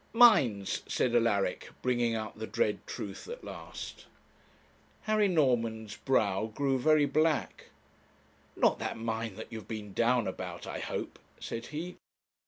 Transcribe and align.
'Mines,' 0.13 0.81
said 0.87 1.13
Alaric, 1.13 1.69
bringing 1.83 2.15
out 2.15 2.39
the 2.39 2.47
dread 2.47 2.79
truth 2.87 3.27
at 3.27 3.43
last. 3.43 4.07
Harry 5.03 5.27
Norman's 5.27 5.95
brow 5.95 6.47
grew 6.47 6.79
very 6.79 7.05
black. 7.05 7.65
'Not 8.55 8.79
that 8.79 8.97
mine 8.97 9.35
that 9.35 9.51
you've 9.53 9.67
been 9.67 9.93
down 9.93 10.25
about, 10.25 10.65
I 10.65 10.79
hope,' 10.79 11.19
said 11.39 11.67
he. 11.67 11.97